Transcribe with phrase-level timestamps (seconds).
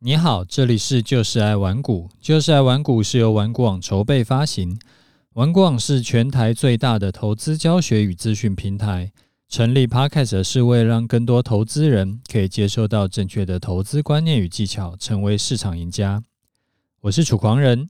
[0.00, 4.78] 你好，这里是就是爱玩股，就是爱玩股是由玩股网筹备发行，
[5.32, 9.10] 玩股网是全台最大的投资教学与资讯平台。
[9.48, 16.22] 成立 Podcast 是为了让更多投资人可以接受到正确的投资观念与技巧，成为市场赢家。
[17.00, 17.88] 我是楚狂人，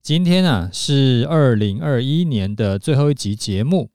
[0.00, 3.90] 今天啊是二零二一年的最后一集节目。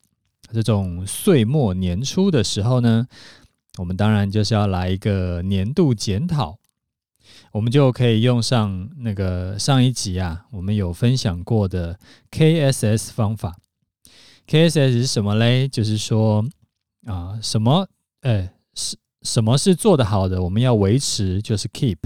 [0.54, 3.08] 这种岁末年初的时候呢，
[3.80, 6.60] 我们当然就是要来一个年度检讨，
[7.54, 12.00] 我们就可以用上那个上一集啊，我们有分享过的
[12.32, 13.56] KSS 方法。
[14.48, 15.68] KSS 是什么嘞？
[15.68, 16.44] 就是说
[17.06, 17.88] 啊，什么
[18.22, 21.98] 哎是什么是做得好的，我们要维持，就是 keep；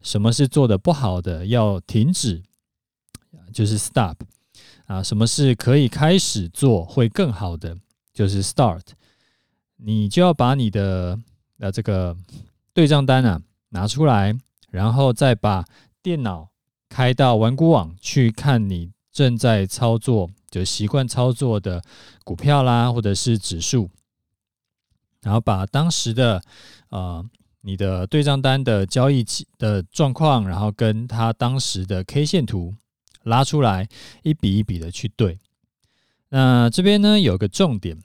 [0.00, 2.42] 什么是做得不好的，要停止，
[3.52, 4.16] 就是 stop。
[4.86, 7.76] 啊，什么是可以开始做会更好的，
[8.14, 8.80] 就是 start。
[9.76, 11.20] 你就要把你的
[11.58, 12.16] 呃这个
[12.72, 14.34] 对账单啊拿出来，
[14.70, 15.64] 然后再把
[16.02, 16.48] 电脑
[16.88, 21.82] 开到玩股网去看你正在操作就习惯操作的
[22.24, 23.90] 股票啦，或者是指数，
[25.22, 26.42] 然后把当时的
[26.90, 27.24] 呃
[27.62, 29.24] 你的对账单的交易
[29.58, 32.74] 的状况，然后跟它当时的 K 线图
[33.24, 33.88] 拉出来，
[34.22, 35.38] 一笔一笔的去对。
[36.28, 37.98] 那这边呢有个重点，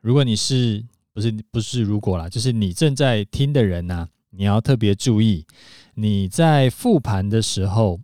[0.00, 5.46] 如果你是不是不是如果啦，就是你正在听的人呢，你要特别注意，
[5.94, 8.00] 你在复盘的时候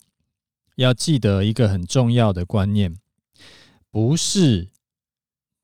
[0.77, 2.97] 要记得一个很重要的观念，
[3.91, 4.71] 不是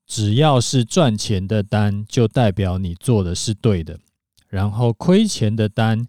[0.05, 3.99] 只要是赚钱的单就代表你做的是对的，
[4.47, 6.07] 然后亏钱的单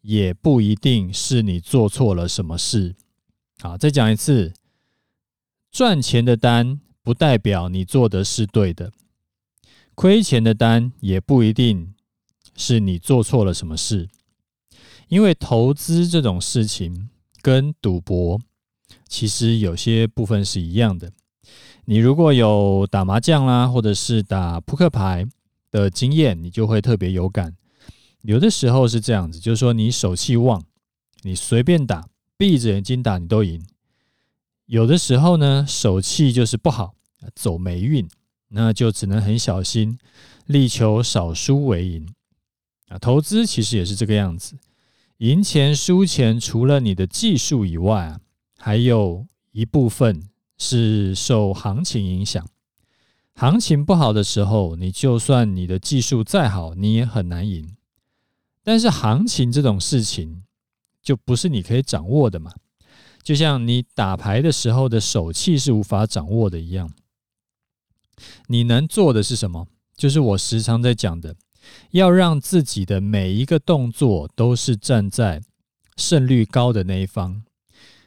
[0.00, 2.94] 也不一定是你做错了什么事。
[3.60, 4.52] 好，再讲一次，
[5.70, 8.92] 赚钱的单不代表你做的是对的。
[9.94, 11.93] 亏钱的单也不一定
[12.56, 14.08] 是你做错了什么事，
[15.08, 17.08] 因为投资这种事情
[17.42, 18.40] 跟赌博
[19.08, 21.12] 其实有些部分是一样的。
[21.84, 25.26] 你如果有打麻将啦，或者是打扑克牌
[25.70, 27.54] 的经验，你就会特别有感。
[28.22, 30.64] 有的时候是这样子，就是说你手气旺，
[31.22, 32.08] 你随便打，
[32.38, 33.62] 闭着眼睛打，你都赢。
[34.66, 36.94] 有的时候呢，手气就是不好，
[37.34, 38.08] 走霉运。
[38.48, 39.98] 那就只能很小心，
[40.46, 42.06] 力求少输为赢
[42.98, 44.56] 投资其实也是这个样子，
[45.18, 48.20] 赢钱输钱，除了你的技术以外啊，
[48.58, 50.28] 还有一部分
[50.58, 52.46] 是受行情影响。
[53.34, 57.76] 行情不好的时候，你就算你的技术再好，你也很难赢。
[58.62, 60.44] 但是行情这种事情，
[61.02, 62.52] 就不是你可以掌握的嘛，
[63.22, 66.90] 就像你打牌的时候的手气是无法掌握的一样。
[68.46, 69.66] 你能做的是什么？
[69.96, 71.34] 就是我时常在讲的，
[71.90, 75.42] 要让自己的每一个动作都是站在
[75.96, 77.42] 胜率高的那一方，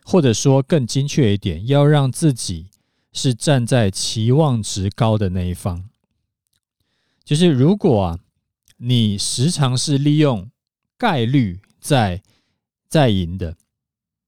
[0.04, 2.68] 或者说更精确一点，要让自己
[3.14, 5.90] 是站在期望值高的那一方。
[7.24, 8.20] 就是如果啊，
[8.78, 10.50] 你时常是利用
[10.98, 12.22] 概率在
[12.88, 13.56] 在赢的，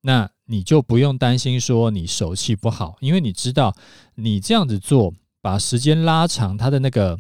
[0.02, 3.76] 那你就不用担心说你手气不好，因为你知道
[4.16, 5.14] 你这样子做。
[5.42, 7.18] 把时间拉长，它的那个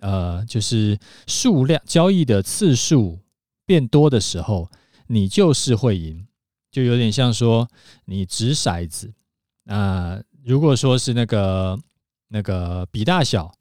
[0.00, 3.18] 呃，就是数量交易的次数
[3.66, 4.70] 变多的时候，
[5.06, 6.26] 你就是会赢，
[6.70, 7.68] 就有点像说
[8.04, 9.12] 你掷骰子
[9.66, 10.22] 啊、呃。
[10.44, 11.78] 如果说是那个
[12.28, 13.52] 那个比大小，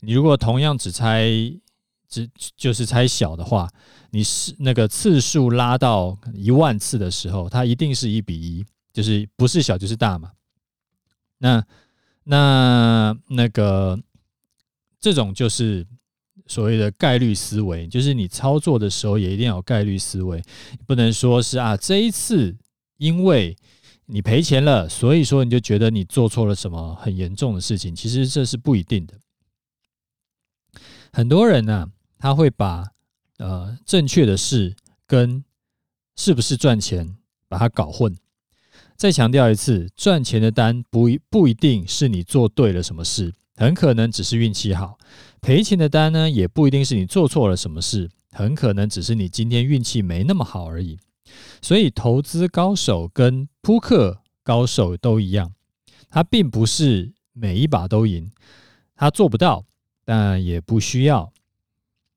[0.00, 1.30] 你如果同样只猜
[2.08, 3.70] 只就是猜小的话，
[4.10, 10.32] 你是那个次数拉到一万次的时候，它一定是一比一，就是不是小就是大嘛。
[11.38, 11.64] 那
[12.24, 13.96] 那那个
[15.04, 15.86] 这种就是
[16.46, 20.42] 所谓的概率思维，就是你操作的时候也一定要有概率思维，
[20.86, 22.56] 不能说是啊这一次
[22.96, 23.54] 因为
[24.06, 29.12] 你赔钱了，所以说你就觉得你做错了什么很严重的事情，其实这是不一定的。
[31.12, 32.86] 很多人呢，他会把
[33.36, 34.74] 呃正确的事
[35.06, 35.44] 跟
[36.16, 37.14] 是不是赚钱
[37.46, 38.16] 把它搞混。
[38.96, 44.98] 再强调一次，赚钱的单不不一定是你做对了什么事，很可能只是运气好；
[45.40, 50.98] 赔钱的单呢，也不一定是你做错了什么事，很可能只是你今天运气没那么好而已。
[51.62, 55.52] 所以，投资高手跟扑克高手都一样，
[56.10, 58.30] 他并不是每一把都赢，
[58.94, 59.64] 他做不到，
[60.04, 61.32] 但也不需要，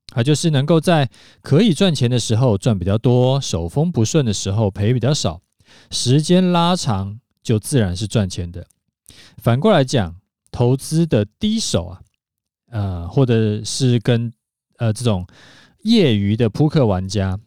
[0.08, 1.10] 他就是能够在
[1.42, 5.42] 可以赚钱的时候赚比较多，手风不顺的时候赔比较少。
[5.90, 8.68] 时间拉长，就自然是赚钱的。
[9.38, 10.16] 反过来讲，
[10.52, 12.02] 投资的低手啊，
[12.70, 14.32] 呃，或者是跟
[14.78, 15.26] 呃这种
[15.84, 17.40] 业余的扑克玩家，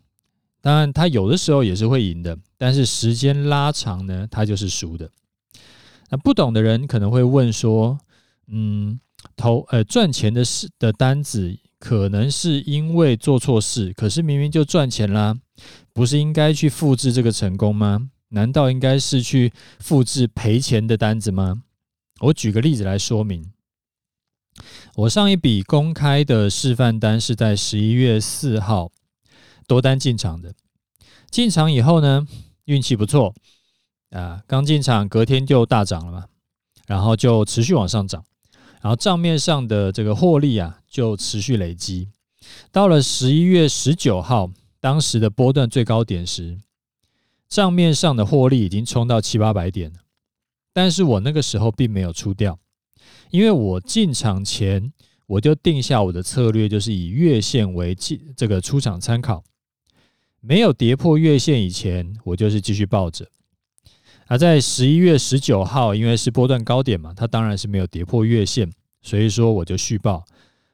[0.61, 5.11] 当然，他有的时候也是会赢的，但是时间拉长呢，他就是输的。
[6.11, 7.99] 那不懂的人可能会问说
[8.49, 8.99] ：“嗯，
[9.37, 15.37] 投呃赚钱的事的单子，可能是因为做错事，可是明明就赚钱啦，
[15.93, 18.11] 不是应该去复制这个成功吗？
[18.31, 21.62] 难道应该是去复制赔钱的单子吗？”
[22.20, 23.52] 我举个例子来说明。
[24.94, 28.90] 我上一笔公开的示范单是在十一月四号。
[29.67, 30.52] 多单进场的，
[31.31, 32.26] 进场以后呢，
[32.64, 33.32] 运气不错
[34.11, 36.26] 啊，刚进场隔天就大涨了嘛，
[36.88, 38.25] 然后就持续往上涨，
[38.81, 42.08] 然后账面上的这个获利啊就持续累积，
[42.73, 44.50] 到了十一月十九号，
[44.81, 46.58] 当时的波段最高点时，
[47.49, 50.00] 账面上的获利已经冲到七八百点了，
[50.72, 52.58] 但是我那个时候并没有出掉，
[53.31, 54.93] 因为我进场前
[55.26, 59.43] 我就定下我的策略，就是以月线为进这个出场参考。
[60.40, 63.28] 没有跌破月线以前，我就是继续抱着。
[64.26, 70.25] 而在十一月十九号，因为是波段高点嘛，它当然是没有跌破月线，所以说我就续报。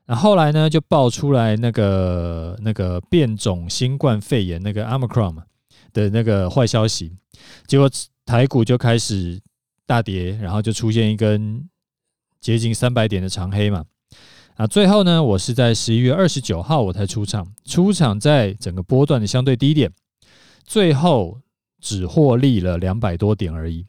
[0.06, 5.42] 那后来呢，就爆出来那个那个变种新冠肺炎那个 Omicron
[5.92, 7.12] 的那个坏消息，
[7.66, 7.90] 结果
[8.24, 9.40] 台股就开始
[9.86, 11.68] 大跌，然后就出现一根
[12.40, 13.84] 接近三百点的长黑嘛。
[14.56, 19.92] 啊，最后呢，我是在十一月二十九号我才出场，出场在整个波段的相对低点，
[20.64, 21.40] 最后
[21.80, 23.86] 只获利了两百多点而已。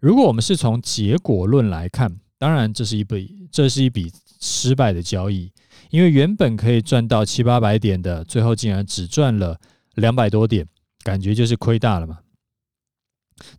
[0.00, 4.10] 如果我们是从结果论来看，当然这是一笔这是一笔
[4.40, 5.52] 失败的交易，
[5.90, 9.60] 因为原本可以赚到七八百点的，最后竟然只赚了
[9.96, 10.66] 两百多点，
[11.04, 12.18] 感觉就是亏大了嘛。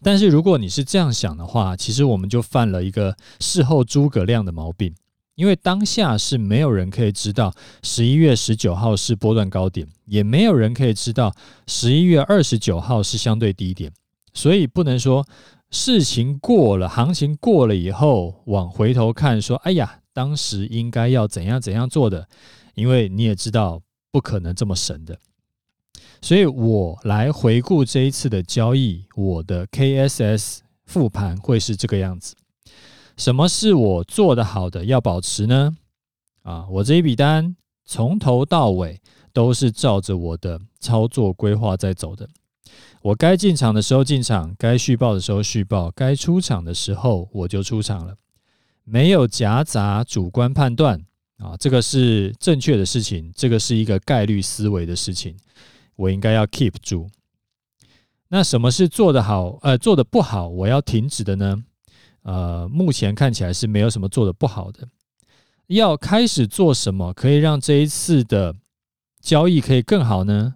[0.02, 4.94] 但是如果你是这样想的话，其实我们就犯了一个事后诸葛亮的毛病。
[5.36, 7.52] 因为当下是没有人可以知道
[7.82, 11.34] 十一月十九号是波段高点，也没有人可以知道
[11.66, 13.92] 十一月二十九号是相对低点，
[14.36, 15.26] 所以不能说
[15.72, 22.28] 事情过了，行情过了以后往回头看说，哎呀，当时应该要怎样怎样做的，
[22.76, 23.82] 因为你也知道
[24.12, 25.18] 不可能这么神的。
[26.24, 32.34] 所以我来回顾这一次的交易，我的 KSS 复盘会是这个样子。
[33.18, 35.76] 什么是我做得好的要保持呢？
[36.44, 37.54] 啊，我这一笔单
[37.84, 39.02] 从头到尾
[39.34, 42.30] 都是照着我的操作规划在走的。
[43.02, 48.16] 我该进场的时候进场，该续报的时候续报，该出场的时候我就出场了，
[48.86, 51.02] 没有夹杂主观判断
[51.40, 55.36] 啊，这个是正确的事情，这个是一个概率思维的事情，
[55.96, 57.08] 我应该要 keep 住。
[58.30, 61.64] 那什么是做得好，呃，做得不好，我要停止的呢？
[62.24, 64.88] 呃，目前看起来是没有什么做得不好的。
[65.68, 68.56] 要开始做什么可以让这一次的
[69.22, 70.56] 交易可以更好呢？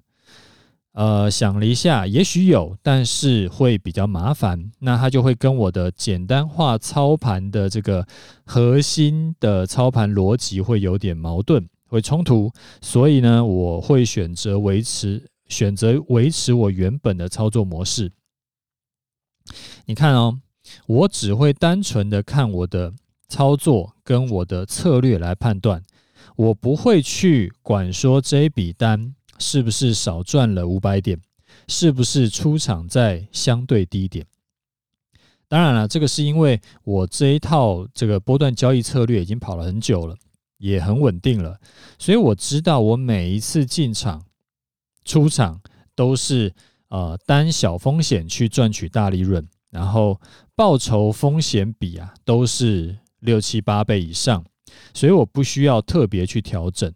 [0.93, 4.71] 呃，想了一下，也许有，但是会比较麻烦。
[4.79, 8.07] 那它就会跟我的简单化操盘的这个
[8.45, 12.51] 核心的操盘逻辑会有点矛盾，会冲突。
[12.81, 18.11] 所以呢，我会选择维持，选择维持我原本的操作模式。
[19.85, 20.39] 你看哦。
[20.85, 22.93] 我只会单纯的看我的
[23.29, 25.81] 操作跟我的策略来判断，
[26.35, 31.21] 我不会去管说这一笔单是不是少赚了五百点，
[31.69, 34.25] 是不是出场在相对低点。
[35.47, 40.17] 当然了，这个是因为我这一套这个波段交易策略已经跑了很久了，
[40.57, 41.59] 也很稳定了，
[41.97, 44.25] 所以我知道我每一次进场、
[45.05, 45.61] 出场
[45.95, 46.53] 都是
[46.89, 49.47] 呃单小风险去赚取大利润。
[49.69, 50.19] 然后
[50.55, 54.43] 报酬风险比啊都是六七八倍以上，
[54.93, 56.91] 所以我不需要特别去调整。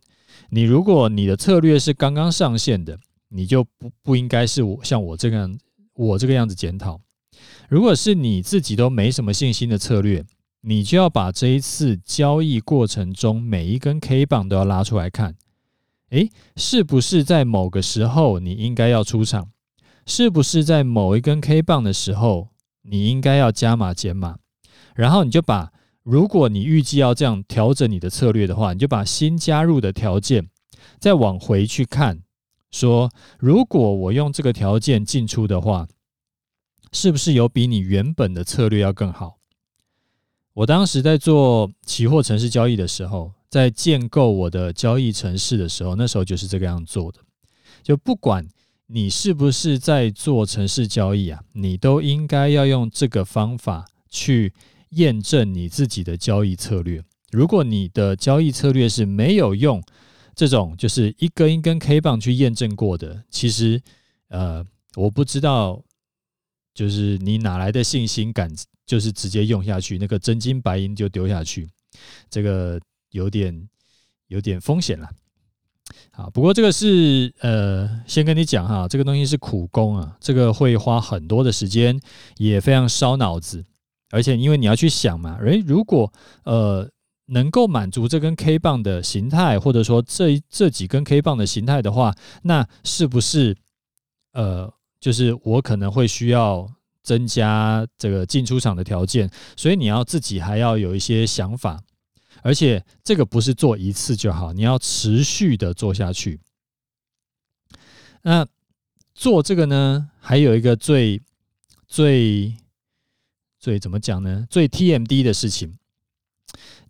[0.50, 5.60] 你如果你的策略是刚刚上线的，你就不不应该是我像我这个样
[5.94, 7.00] 我这个样子检讨。
[7.68, 10.24] 如果是你自己都没什么信心的策略，
[10.62, 15.36] 你就要把这一次交易过程中每一根 K 棒都要拉出来看，
[16.10, 19.50] 诶，是不是在某个时候你应该要出场？
[20.06, 22.50] 是不是在某一根 K 棒的时候？
[22.84, 24.40] 你应该要加码减码，
[24.96, 30.50] 然后你就把，如果你预计要这样调整你的策略的话，你就把新加入的条件
[31.00, 32.24] 再往回去看，
[32.72, 35.88] 说如果我用这个条件进出的话，
[36.92, 39.38] 是不是有比你原本的策略要更好？
[40.54, 47.20] 我当时在做期货城市交易的时候，在建构我的交易城市的时候，那时候就是这个样做的，
[47.84, 48.48] 就不管。
[48.94, 51.42] 你是不是在做城市交易啊？
[51.54, 54.54] 你都应该要用这个方法去
[54.90, 57.02] 验证你自己的交易策略。
[57.32, 59.82] 如果你的交易策略是没有用
[60.36, 63.82] 这种就是一根一根 K 棒去验证过的，其实
[64.28, 64.62] 呃，
[64.98, 65.82] 我不知道，
[66.74, 68.54] 就是你哪来的信心敢，
[68.92, 71.70] 就是直接用下去，那个真金白银就丢下去，
[72.30, 72.78] 这个
[73.12, 73.70] 有点
[74.28, 75.10] 有点风险了。
[76.12, 81.98] 好，不过这个是呃，先跟你讲哈，这个东西是苦工啊，这个会花很多的时间，
[82.36, 83.64] 也非常烧脑子，
[84.10, 86.12] 而且因为你要去想嘛，诶，如果
[86.44, 86.90] 呃。
[87.28, 93.56] 能够满足这根 K 棒的形态，或者说这这几根 K 棒的形态的话，那是不是
[94.34, 94.70] 呃，
[95.00, 96.70] 就是我可能会需要
[97.04, 99.30] 增加这个进出场的条件？
[99.56, 101.82] 所以你要自己还要有一些想法，
[102.42, 106.40] 而且这个不是做一次就好，你要持续的做下去。
[108.24, 108.46] 那
[109.14, 111.22] 做这个呢，还有一个最
[111.88, 112.56] 最
[113.60, 114.46] 最怎么讲呢？
[114.50, 115.78] 最 TMD 的事情。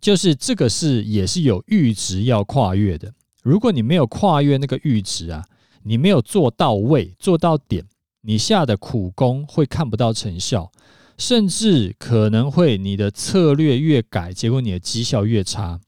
[0.00, 3.14] 就是这个是也是有阈值要跨越的。
[3.40, 5.46] 如果你没有跨越那个阈值啊，
[5.84, 7.86] 你没有做到位、做到点，
[8.22, 10.72] 你下的苦功会看不到成效，
[11.18, 15.80] 甚至可能会你的策略越改，结果你的绩效越差，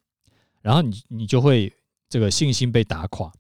[0.60, 1.72] 然后你你就会
[2.08, 3.32] 这个信心被打垮。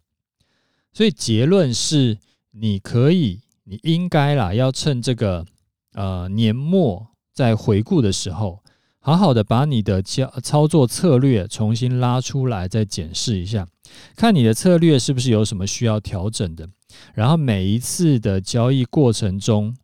[0.92, 2.18] 所以结论是，
[2.52, 5.44] 你可以，你应该啦，要趁这个
[5.92, 8.63] 呃年末在回顾的时候。
[9.06, 13.68] 好好的把你的交操作策略重新拉出来，再检视一下，
[14.16, 16.66] 看你的策略是不是有什么需要调整的。
[17.12, 19.76] 然后每一次的交易过程中，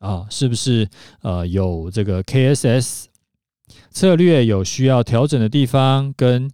[0.00, 0.88] 啊，是不是
[1.22, 3.04] 呃有这个 KSS
[3.92, 6.50] 策略有需要调整的地方，跟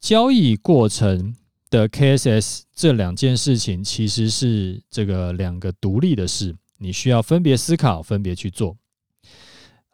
[0.00, 1.36] 交易过程
[1.68, 8.78] 的 KSS 这两件事情其实是这个两个独立的事，你需要分别思考，分别去做。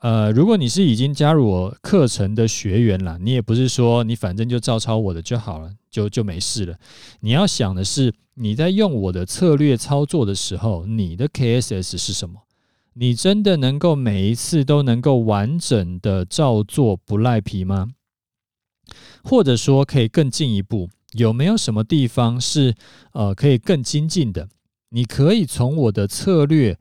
[0.00, 6.76] 呃，如果你是已经加入我课程的学员了，你也不是说你反正就照抄我的就好了，就就没事了。
[7.21, 12.43] 你要想的是，你在用我的策略操作的时候，你的 KSS 是什么？
[12.93, 17.88] 你真的能够每一次都能够完整的照做不赖皮吗？
[19.25, 22.75] 或者说，可以更进一步，有没有什么地方是
[23.12, 24.49] 呃可以更精进的？
[24.91, 26.79] 你可以从我的策略，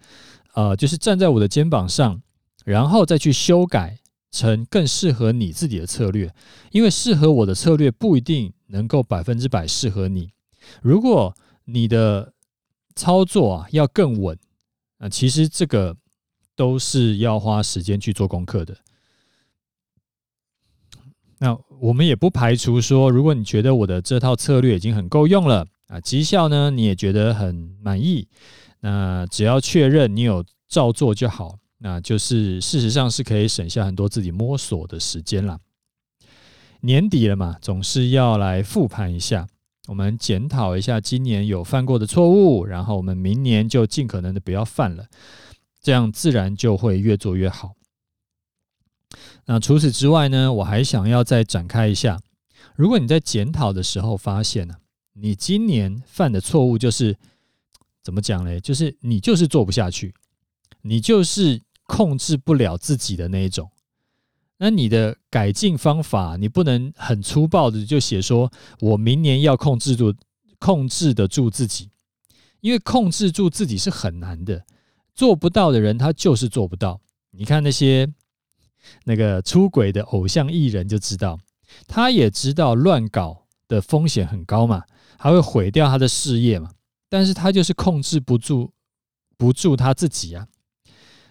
[0.53, 2.21] 呃，就是站在我的肩膀上。
[2.65, 3.99] 然后再去修改
[4.31, 6.33] 成更适合你自己的策略，
[6.71, 10.31] 因为适合我的策略不一定能够百分之百适合你。
[10.81, 11.33] 如果
[11.65, 12.33] 你的
[12.95, 14.37] 操作啊要更稳，
[14.97, 15.95] 啊，其实这个
[16.55, 18.75] 都是要花时间去做功课的。
[21.37, 28.27] 那我们也不排除说，如果你觉得我的这套策略已经很够用了啊，绩效呢你也觉得很满意，
[28.79, 31.59] 那只要确认你有照做就好。
[31.77, 35.59] 那就是事实上是可以省下很多自己摸索的时间了。
[36.81, 39.47] 年底了嘛，总是要来复盘一下，
[39.87, 45.07] 我们检讨一下今年有犯过的错误，然后我们明年就尽可能的不要犯了，
[45.81, 47.73] 这样自然就会越做越好。
[49.45, 52.19] 那除此之外呢，我还想要再展开一下，
[52.75, 54.75] 如果你在检讨的时候发现呢，
[55.13, 57.17] 你今年犯的错误就是
[58.03, 58.59] 怎么讲嘞？
[58.59, 60.13] 就是你就是做不下去，
[60.81, 61.64] 你就是。
[61.85, 63.69] 控制不了自己的那一种，
[64.57, 70.13] 那你的改进方法，你不能很粗暴的就写说，我明年要控制住，
[70.59, 71.89] 控制得住自己，
[72.61, 74.65] 因为控制住自己是很难的，
[75.13, 76.99] 做不到的人他就是做不到。
[77.31, 78.11] 你看那些
[79.03, 81.39] 那个出轨的偶像艺人就知道，
[81.87, 84.83] 他也知道乱搞的风险很高嘛，
[85.17, 86.71] 还会毁掉他的事业嘛，
[87.09, 88.71] 但是他就是控制不住
[89.37, 90.47] 不住他自己啊。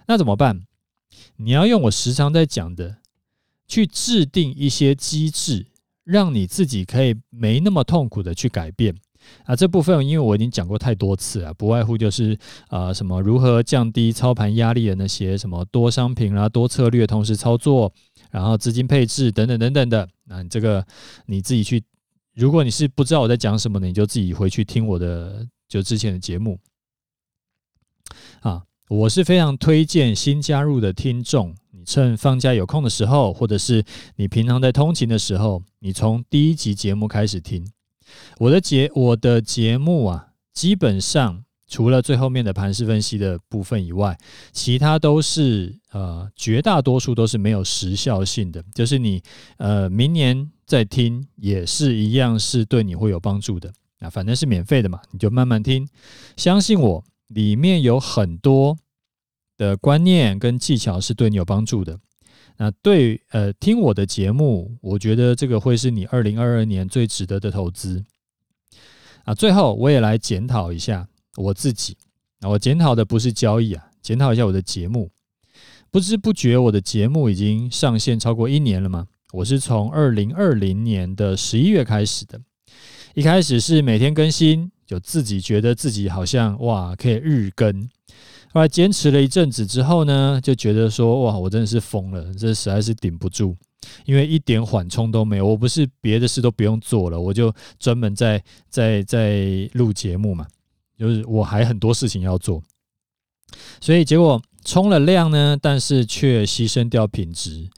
[0.06, 0.66] 那怎么办？
[1.36, 2.98] 你要用我时常在讲的，
[3.66, 5.66] 去制定一些机制，
[6.04, 8.94] 让你自己可以没那么痛苦的去改变
[9.44, 9.54] 啊。
[9.56, 12.36] 这部分因为我已经讲过太多次了，不外乎就是
[12.68, 17.92] 啊什么如何降低操盘压力的那些什么多商品啦、多策略同时操作，
[18.30, 20.08] 然后资金配置等等等等的。
[20.24, 20.84] 那你这个
[21.26, 21.82] 你自己去，
[22.34, 26.58] 如果你是不知道我在讲什么的，你就自己回去听我的就之前的节目
[28.40, 28.62] 啊。
[28.88, 33.82] 我是非常推荐新加入的听众，你趁放假有空的时候，或者是
[34.16, 37.66] 你平常在通勤的时候，你从第一集节目开始听
[38.38, 44.18] 我的节我的节目啊，基本上除了最后面的盘势分析的部分以外，
[44.52, 49.22] 其他都是呃绝大多数都是没有时效性的，就是你
[49.56, 53.72] 呃明年再听也是一样是对你会有帮助的。
[53.98, 55.88] 那反正是免费的嘛，你就慢慢听，
[56.36, 57.02] 相信我。
[57.28, 58.76] 里面有很多
[59.56, 61.98] 的观念跟技巧是对你有帮助的。
[62.56, 68.04] 那对呃，听我的节目，我觉得这个会是你二零二二年最值得的投资。
[69.24, 71.96] 啊，最后我也来检讨一下我自己
[72.40, 75.10] 那我检讨的不是交易啊，检讨一下我的节目。
[75.90, 79.06] 不知不觉，我的节目已经上线超过一年了嘛。
[79.32, 82.40] 我是从二零二零年的十一月开始的，
[83.14, 87.88] 一开始是每天更新，就自己觉得自己好像哇可以日更。
[88.52, 93.56] 后来坚持了一阵子之后呢，就觉得说哇，我真的是疯了，这实在是顶不住，
[94.04, 95.46] 因为一点缓冲都没有。
[95.46, 100.46] 我不是别的事都不用做了，我就专门在在在录节目嘛，
[100.96, 102.62] 就是我还很多事情要做，
[103.80, 107.68] 所以结果冲了量呢，但是却牺牲掉品质。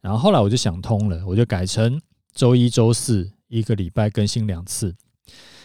[0.00, 2.00] 然后后来我就想通了，我就改成
[2.32, 4.94] 周一、周四一个礼拜更新两次，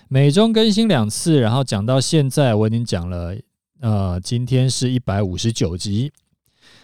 [0.07, 1.39] 每周更新两次。
[1.39, 3.35] 然后讲到现在，我已经讲了。
[3.81, 6.11] 呃，今天是一百五十九集，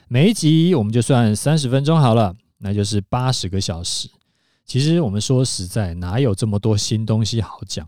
[0.08, 4.10] 每一集我们就算三十分钟好了，那就是八十个小时。
[4.66, 7.88] 其实我们说实在，哪有这么多新东西好讲？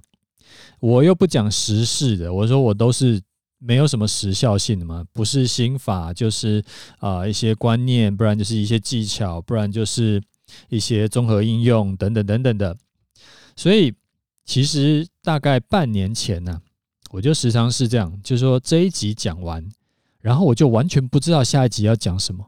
[0.80, 3.22] 我又不讲时事的，我说我都是
[3.60, 6.64] 没有什么时效性的嘛，不是心法，就是
[7.00, 10.22] 啊、呃、一些观念，不然就是一些技巧，不然就是
[10.70, 12.76] 一些综合应用等等等等的。
[13.56, 13.94] 所以
[14.46, 16.62] 其实大概半年前呢、
[17.12, 19.64] 我就时常是这样，就是说这一集讲完，
[20.20, 22.46] 然后我就完全不知道下一集要讲什么，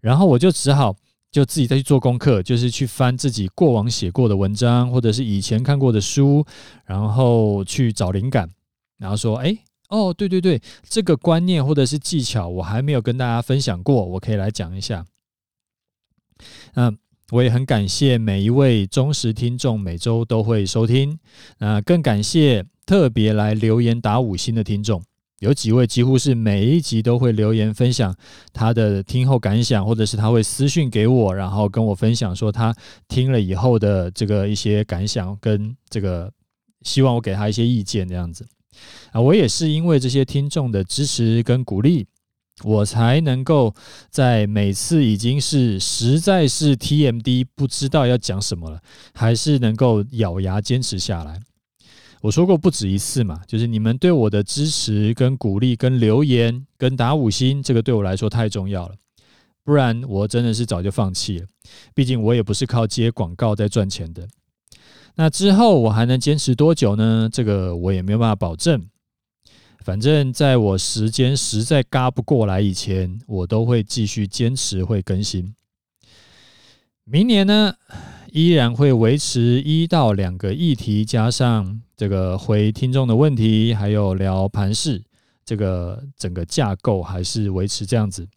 [0.00, 0.96] 然后我就只好
[1.30, 6.44] 就自己再去做功课，就是去翻自己过往写过的文章，或者是以前看过的书，
[6.86, 8.48] 然后去找灵感，
[8.96, 9.56] 然后说，哎，
[9.90, 15.04] 哦，对对对，这个观念或者是技巧我还没有跟大家分享过，我可以来讲一下。
[16.74, 16.96] 嗯，
[17.30, 21.18] 我也很感谢每一位忠实听众，每周都会收听，
[21.58, 22.64] 那更感谢。
[22.86, 25.02] 特别来留言打五星的听众，
[25.40, 28.16] 有几位几乎是每一集都会留言分享
[28.50, 32.74] 他的听后感想，或者是他会私讯给我，然后跟我分享说他
[33.06, 36.32] 听了以后的这个一些感想，跟这个
[36.80, 38.46] 希望我给他一些意见这样子
[39.12, 39.20] 啊。
[39.20, 42.06] 我也是因为这些听众的支持跟鼓励，
[42.64, 43.74] 我才能够
[44.10, 48.80] 在每次已经是实在是 TMD 不知道要讲什么了，
[49.14, 51.40] 还是能够咬牙坚持下来。
[52.20, 58.94] 我说过不止一次嘛，就是你们对我的支持、跟鼓励、跟留言、跟打五星，这个对我来说太重要了。
[59.62, 61.46] 不然我真的是早就放弃了。
[61.94, 64.26] 毕竟我也不是靠接广告在赚钱的。
[65.14, 67.28] 那之后我还能坚持多久呢？
[67.32, 68.84] 这个我也没有办法保证。
[69.88, 75.54] 反正在我时间实在嘎不过来以前，我都会继续坚持会更新。
[77.04, 77.74] 明年呢，
[78.30, 85.02] 依然会维持一到两个议题，加上这个回听众的问题，还有聊盘势，
[85.46, 88.28] 这个整个架构还是维持这样子。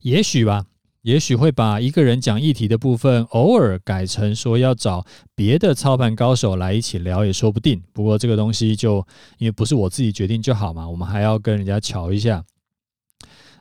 [0.00, 0.66] 也许吧，
[1.02, 7.82] 也许会把一个人讲议题的部分，偶尔改成说要找别的操盘高手来一起聊，也说不定。
[7.92, 9.06] 不过这个东西就
[9.38, 12.44] 因为不是我自己决定就好嘛，我们还要跟人家瞧一下。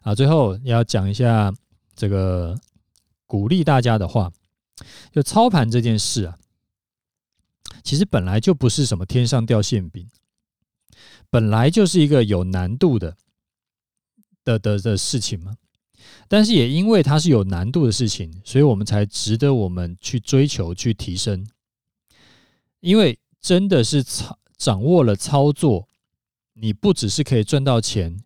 [0.01, 1.53] 啊，最后要讲一下
[1.95, 2.57] 这个
[3.25, 4.31] 鼓励大家的话。
[5.11, 6.37] 就操盘这件事啊，
[7.83, 10.07] 其实本来就不是什么天上掉馅饼，
[11.31, 13.17] 本来就是一个有难度的
[14.43, 15.55] 的的的事情嘛。
[16.27, 21.47] 但是也因为它是有难度的事情，所以我们才值得我们去追求、去提升。
[22.79, 25.87] 因为真的是操掌握了操作，
[26.53, 28.19] 你不只是可以赚到钱，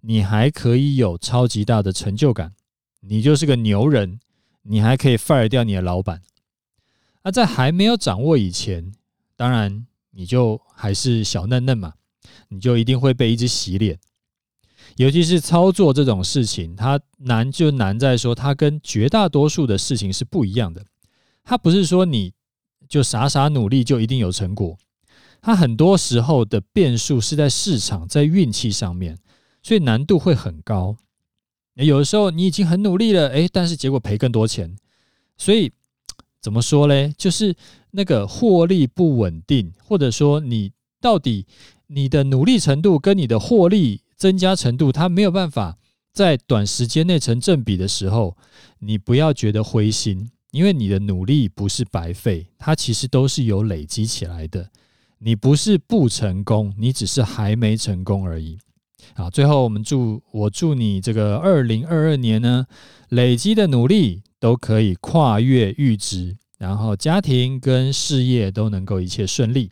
[0.00, 2.54] 你还可以有超级大的成就感，
[3.00, 4.20] 你就是个牛人。
[4.68, 6.22] 你还可以 fire 掉你的老板。
[7.22, 8.92] 那在还没有掌握以前，
[9.36, 11.94] 当然你就还是小嫩嫩嘛，
[12.48, 14.00] 你就一定会被一直洗脸。
[14.96, 20.84] 尤其是操作这种事情，它难就难在说，它跟绝大多数的事情是不一样的。
[21.44, 22.32] 它不是说你
[22.88, 24.76] 就傻傻努力就一定有成果，
[25.40, 29.18] 它很多时候的变数是在市场、在运气上面，
[29.62, 30.96] 所以难度会很高。
[31.74, 34.74] 有的时候你已经很努力了，诶，但是结果赔更多钱，
[35.36, 35.70] 所以
[36.40, 37.12] 怎么说嘞？
[37.18, 37.54] 就是
[37.90, 41.46] 那个获利不稳定，或者说你到底
[41.88, 45.78] 你的努力程度跟你的获利增加程度，它没有办法
[46.12, 48.36] 在短时间内成正比的时候，
[48.78, 54.70] 你不要觉得灰心，因为你的努力不是白费，它其实都是有累积起来的。
[55.18, 58.58] 你不是不成功，你只是还没成功而已。
[59.14, 62.66] 好，最后我们祝我祝你这个二零二二年呢，
[63.10, 69.70] 累积的努力都可以跨越阈值，然后家庭跟事业都能够一切顺利。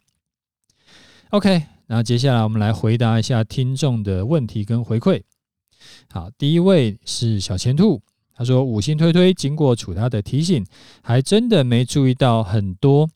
[1.30, 5.22] OK，那接下来我们来回答一下听众的问题跟回馈。
[6.10, 8.00] 好，第一位是小钱兔，
[8.34, 10.64] 他说五星推推，经过楚他的提醒，
[11.02, 13.08] 还真的没注意到很多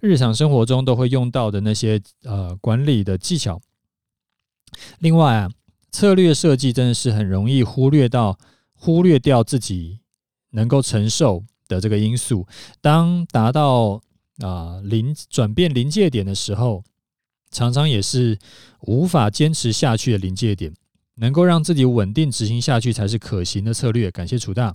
[0.00, 3.60] 日常生活中都会用到的那些呃管理的技巧。
[5.00, 5.50] 另外啊，
[5.90, 8.38] 策略设计真的是很容易忽略到
[8.72, 10.00] 忽略掉自己
[10.50, 12.46] 能够承受的这个因素。
[12.80, 14.00] 当达到
[14.38, 16.82] 啊临转变临界点的时候，
[17.54, 18.38] 常常也是
[18.80, 20.74] 无法坚持下去的临界点。
[21.16, 24.10] 能够让自己稳定执行下去才是可行的策略。
[24.10, 24.74] 感谢楚大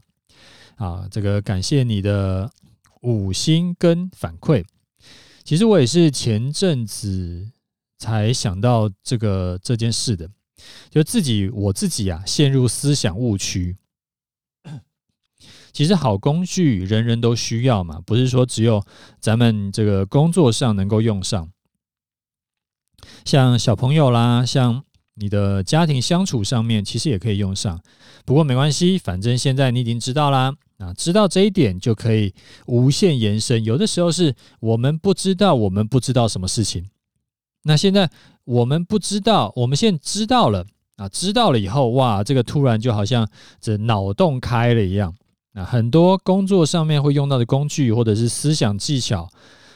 [0.77, 2.49] 啊，这个感谢你的
[3.01, 4.63] 五星跟反馈。
[5.43, 7.51] 其实我也是前阵子
[7.97, 10.29] 才想到这个这件事的，
[10.89, 13.75] 就自己我自己啊陷入思想误区。
[15.73, 18.81] 其实好工具人人都需要嘛，不是说只有
[19.19, 21.49] 咱们这个工作上能够用上，
[23.29, 24.83] 像小朋友啦，像。
[25.21, 27.77] 你的家庭相处上面其实也可以用上，
[28.23, 30.55] 不过没关系，反正现在你已经知道啦。
[30.77, 32.33] 啊，知道这一点就可以
[32.67, 33.61] 无限延伸。
[33.65, 36.85] 有的时候是我们不知道，我们不知道什么事情。
[37.63, 38.09] 那现在
[38.45, 40.65] 我们不知道，我们现在知道了
[40.95, 43.27] 啊，知道了以后，哇，这个突然就好像
[43.59, 45.13] 这脑洞开了一样。
[45.53, 49.29] 啊，很多工作上面会用到的工具，或者是思想技巧，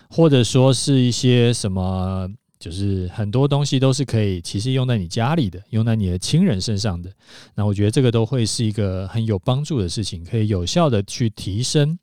[0.10, 2.30] 或者说是一些什么。
[2.64, 7.14] 就是很多东西都是可以，其实用在你家里的，用在你的亲人身上的。
[7.56, 12.00] 那我觉得这个都会是一个很有帮助的事情，可以有效的去提升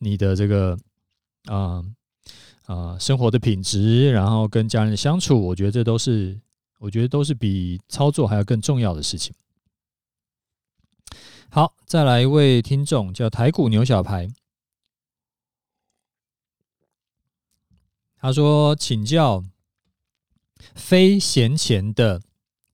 [0.00, 0.78] 你的这个
[1.46, 1.82] 啊
[2.66, 6.38] 啊、生活的品质，然后跟家人的相处，我觉得这都是
[6.78, 9.34] 我觉得都是比操作还要更重要的事情。
[11.48, 14.28] 好，再来一位听众叫台股牛小排，
[18.20, 19.42] 他说请教。
[20.74, 22.20] 非闲钱的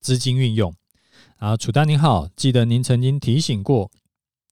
[0.00, 0.74] 资金运用
[1.36, 3.90] 啊，楚丹您好，记得您曾经提醒过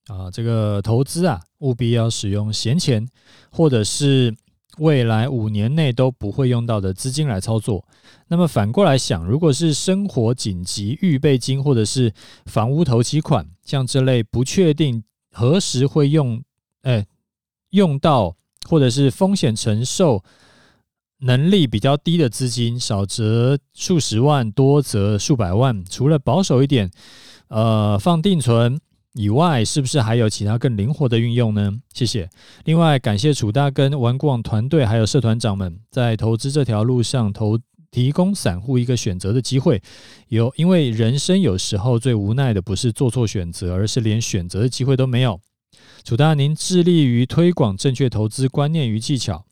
[0.06, 3.06] 啊，这个投资啊，务必要使用闲钱，
[3.50, 4.34] 或者是
[4.78, 7.84] 未来五年内都不会用到的资金来操作。
[8.28, 12.12] 那么反过来想，如果是生活紧急预备金，或者是
[12.46, 16.42] 房屋头期款，像这类不确定何时会用，
[16.82, 17.06] 哎，
[17.70, 18.36] 用到，
[18.68, 20.22] 或者是风险承受。
[21.20, 25.84] 能力比较低的资金，少则数十万，多则数百万。
[25.84, 26.90] 除了保守一点，
[27.48, 28.80] 呃，放定存
[29.14, 31.72] 以外，是不是还有其他更灵活的运用呢？
[31.92, 32.30] 谢谢。
[32.64, 37.58] 另外，感谢楚大跟玩股网团队还有社团长们在投资这条路上投
[37.90, 39.82] 提供散户一个选择的机会。
[40.28, 45.40] 有，因为人生有时候最无奈的不是做错选择，而是连选择的机会都没有。
[46.04, 49.44] 楚大，您致力于推广正确投资观念与技巧。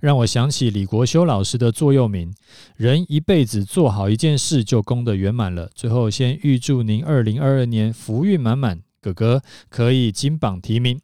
[0.00, 2.34] 让我想起李国修老师的座右铭
[2.76, 11.00] ：“人一辈子做好一件事就功德圆满了。”最后，先预祝您二零二二年福运满满，哥哥可以金榜题名。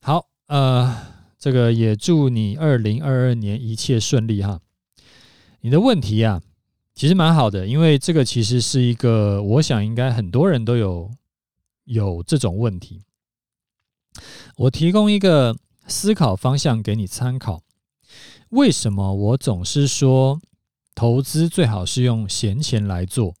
[0.00, 0.94] 好，呃，
[1.38, 4.60] 这个也祝你二零二二年一切顺利哈。
[5.62, 6.42] 你的问题啊，
[6.94, 11.10] 其实蛮好的，因为这个其实是一个，我想应该很多人都有
[11.84, 13.02] 有这种问题。
[14.56, 17.62] 我提供一个思考方向给你参考。
[18.50, 20.40] 为什么我总是说
[20.94, 23.34] 投资最好是用闲钱来做？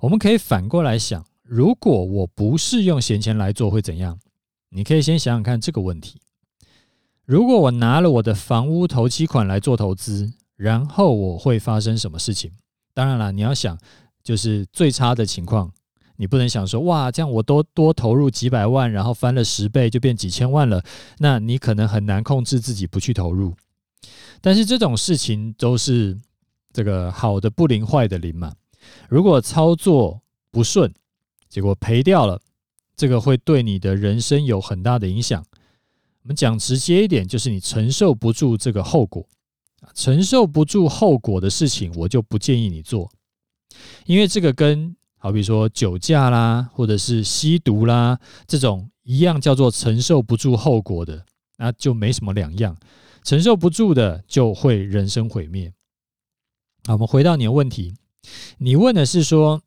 [0.00, 4.18] 我们可以反过来想，如果我不是用闲钱来做会怎样？
[4.70, 6.20] 你可以先想想看这个问题。
[7.24, 12.50] 如果我拿了我的房屋头期款来做投资，然后我会发生什么事情？
[12.92, 13.78] 当然了，你要想，
[14.24, 15.72] 就是最差的情况，
[16.16, 20.82] 你不能想说哇，这样我都多投入几百万，然后翻了十倍就变几千万了，
[21.18, 23.54] 那你可能很难控制自己不去投入。
[24.40, 26.18] 但是这种事情都是
[26.72, 28.54] 这个好的不灵，坏的灵嘛。
[29.08, 30.92] 如果操作不顺，
[31.48, 32.40] 结果赔掉了，
[32.96, 35.44] 这个会对你的人生有很大的影响。
[36.22, 39.26] 我们讲直接一点，就是你承受不住这个后果，
[39.94, 43.10] 承受不住后果的事情，我就不建议你做。
[44.06, 51.24] 因为这个跟好比说酒驾啦，或者是吸毒啦这种一样，叫做承受不住后果的，
[51.58, 52.76] 那就没什么两样。
[53.22, 55.72] 承受不住的就会人生毁灭。
[56.86, 57.94] 好，我们回到你的问题，
[58.58, 59.62] 你问的是说，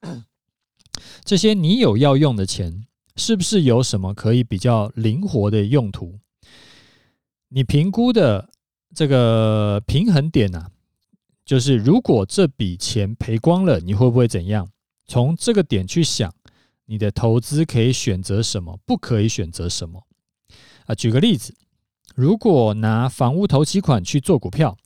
[1.24, 6.20] 这些你有要用的钱，是不是有什么可以比较灵活的用途？
[7.48, 8.50] 你评估的
[8.94, 10.70] 这个平衡点呢、
[11.44, 14.70] 就是如果这笔钱赔光了，你会不会怎样？
[15.06, 16.32] 从这个点去想，
[16.86, 20.06] 你的投资可以选择什么，不可以选择什么？
[20.86, 21.54] 啊，举个例子。
[22.14, 24.76] 如果拿房屋头期款去做股票，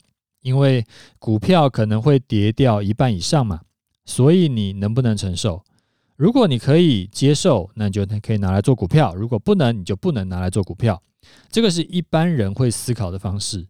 [0.40, 0.86] 因为
[1.18, 3.60] 股票可能会跌掉一半以上嘛，
[4.04, 5.62] 所以你能不能承受？
[6.16, 11.02] 如果你可以接受，那你就可以拿来做股票；如果不能，你就不能拿来做股票。
[11.50, 13.68] 这个是一般人会思考的方式，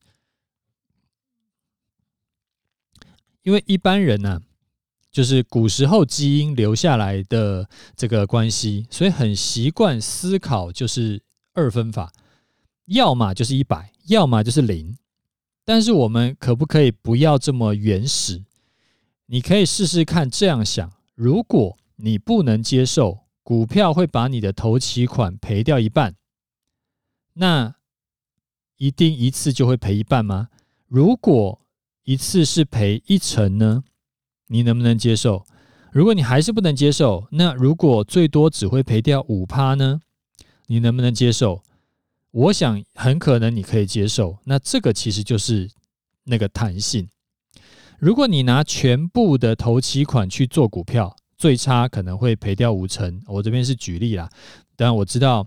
[3.43, 4.41] 因为一般人呢、
[5.11, 11.21] 就是古时候基因留下来的这个关系，所以很习惯思考就是
[11.55, 12.13] 二分法，
[12.89, 14.97] 要么就是一百，要么就是零。
[15.65, 18.43] 但是我们可不可以不要这么原始？
[19.27, 26.17] 你可以试试看这样想：如果你不能接受股票会把你的头期款赔掉一半，
[27.35, 27.75] 那
[28.79, 30.49] 一定一次就会赔一半吗？
[30.87, 31.61] 如果
[32.05, 33.85] 一次是赔一成呢？
[34.47, 35.45] 你能不能接受？
[35.93, 40.01] 如果你还是不能接受，那如果最多只会赔掉五趴呢？
[40.69, 41.63] 你能不能接受？
[42.31, 44.39] 我想很可能你可以接受。
[44.45, 45.71] 那这个其实就是
[46.25, 47.09] 那个弹性。
[47.99, 53.21] 如果你拿全部的头期款去做股票，最差可能会赔掉五成。
[53.27, 54.29] 我这边是举例啦，
[54.77, 55.47] 当然我知道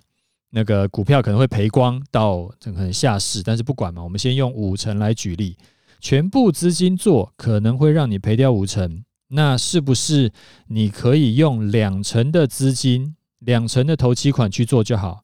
[0.50, 5.58] 那个股票可能会赔光到可能下市，但是不管嘛，我们先用五成来举例。
[6.02, 10.32] 全部资金做可能会让你赔掉五成，那是不是
[10.68, 15.22] 你可以用两成的资金、两成的头期款去做就好？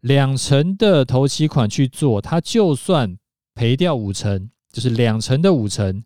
[0.00, 3.18] 两成的头期款去做，它就算
[3.54, 6.02] 赔掉五成，就是两成的五成，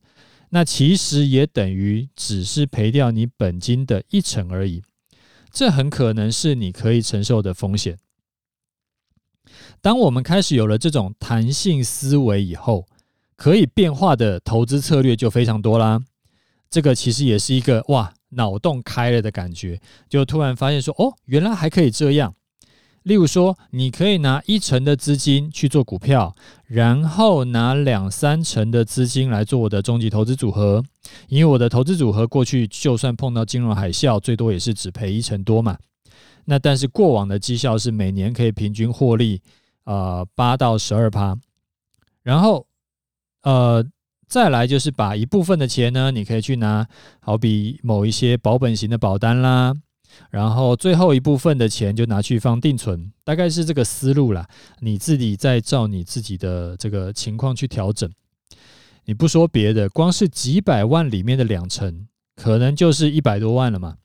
[0.50, 4.83] 那其实也等于只是赔掉你本金的一成而已。
[5.52, 7.96] 这很可能是你可以承受的风险。
[9.80, 12.87] 当我们开始有了这种弹性思维以后，
[13.37, 16.02] 可以变化的投资策略就非常多啦，
[16.68, 22.35] 这个其实也是一个哇，脑洞开了的感觉，就突然发现说，哦，原来还可以这样。
[23.04, 26.34] 例如说，你可以拿一成的资金去做股票，
[26.66, 30.82] 然后拿两三成的资金来做我的终极投资组合，
[31.28, 35.78] 因为我的投资组合过去就算碰到金融海啸，最多也是只赔一成多嘛。
[36.46, 39.40] 那但是过往的绩效是每年可以平均获利
[39.84, 41.38] 呃八到十二趴，
[42.22, 42.66] 然后。
[43.42, 43.84] 呃，
[44.26, 46.88] 再来就是把一部分的钱呢，你可以去拿，
[47.20, 49.74] 好比某一些保本型的保单啦，
[50.31, 54.48] 然后最后一部分的钱就拿去放定存，大概是这个思路啦。
[54.81, 58.11] 你自己再照你自己的这个情况去调整。
[59.05, 63.96] 你不说别的，光是几百万里面的两成，可能就是一百多万了嘛。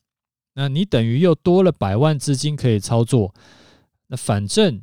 [0.56, 3.34] 那你等于又多了百万资金可以操作，
[4.08, 4.82] 那反正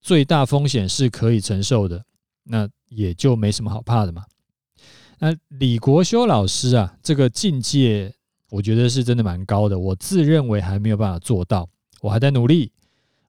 [0.00, 2.04] 最大风险是可以承受的。
[2.44, 4.24] 那也就没什么好怕的嘛。
[5.18, 8.12] 那李国修老师啊，这个境界
[8.52, 9.78] 我觉得是真的蛮高的。
[9.78, 11.66] 我自认为还没有办法做到，
[12.02, 12.70] 我还在努力。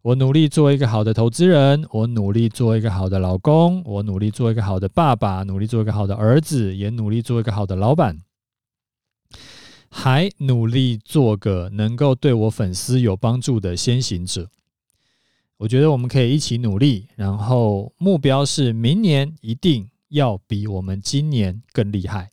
[0.01, 8.19] 我努力做一个好的投资人，我努力做一个好的老公，我努力做一个好的爸爸，努力做一个好的儿子，也努力做一个好的老板，
[9.87, 14.49] 还努力做个能够对我粉丝有帮助的先行者。
[15.55, 22.32] 我觉得我们可以一起努力，然后目标是明年一定要比我们今年更厉害。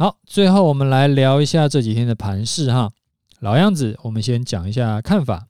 [0.00, 2.92] 好，最后我们来聊一下这几天的盘势哈。
[3.40, 5.48] 老样子，我们先讲一下看法。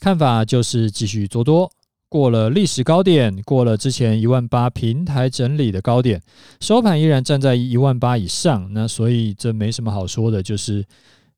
[0.00, 1.70] 看法就是继续做多，
[2.08, 6.18] 过了历史高点，过了之前一万八平台整理的高点，
[6.62, 8.72] 收盘依然站在一万八以上。
[8.72, 10.82] 那所以这没什么好说的，就是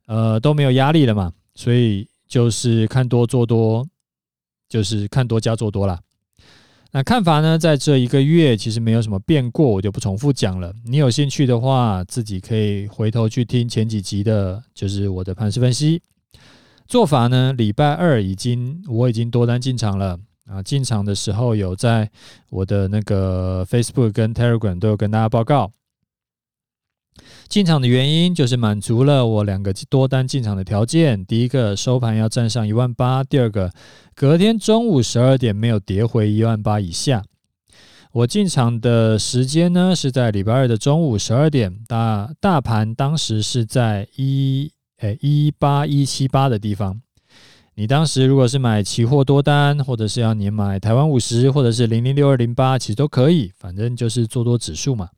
[0.06, 3.84] 呃都没有压力了嘛，所以就是看多做多。
[4.68, 5.98] 就是看多加做多啦。
[6.92, 10.74] 那看法呢，在这一个月其实没有什么变过，我就不重复讲了。
[10.84, 16.02] 你有兴趣的话，自己可以回头去听前几集的，就是我的盘势分析
[16.88, 17.52] 做法呢。
[17.52, 22.10] 礼拜二已经我已经多单进场了啊，进场的时候有在
[22.48, 25.70] 我的那个 Facebook 跟 Telegram 都有跟大家报告。
[27.50, 33.72] 进场的原因就是满足了我两个多单进场的条件：第一个收盘要站上一万八；第二个
[34.14, 37.24] 隔天中午十二点没有跌回一万八以下。
[38.12, 47.00] 我进场的时间呢是在礼拜二的中午十二点，大大盘当时是在一诶一八一七八的地方。
[47.74, 55.08] 你当时如果是买期货多单，或者是要你买台湾五十，或者是零零六二零八，其实都可以，反正就是做多指数嘛。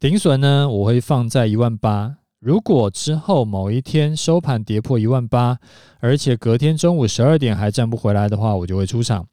[0.00, 2.18] 停损呢，我会放在一万八。
[2.38, 5.58] 如果之后某一天收盘跌破一万八，
[5.98, 9.26] 而且隔天中午十二点还站不回来的话，我就会出场。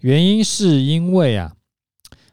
[0.00, 1.52] 原因是因为啊，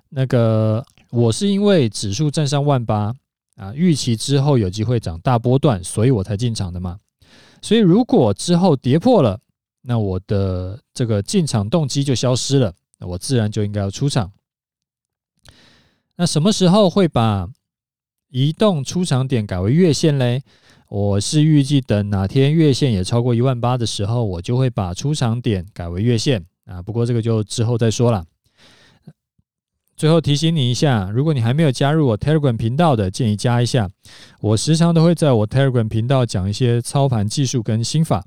[0.08, 3.14] 那个我是因为指数站上万八
[3.58, 6.98] 啊，预期之后有机会涨大波段，所以我才进场的嘛。
[7.62, 9.38] 所以如果之后跌破了，
[9.82, 14.32] 那我的这个进场动机就消失了，那我自然就应该要出场。
[16.16, 17.50] 那什么时候会把
[18.36, 20.44] 移动出场点改为月线嘞，
[20.90, 26.82] 我是预计等哪天月线也超过一万八的时候，我就会把出场点改为月线啊。
[26.82, 28.26] 不过这个就之后再说了。
[29.96, 33.90] 最后提醒你一下，如果你还没有加入我 Telegram 频道的，建议加一下。
[34.42, 38.26] 我时常都会在我 Telegram 频道讲一些操盘技术跟心法。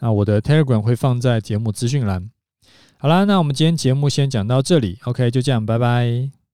[0.00, 2.28] 那我的 Telegram 会放在节目资讯栏。
[2.98, 6.45] 好啦，那我们今天节目先讲到这里，OK，就这样，拜拜。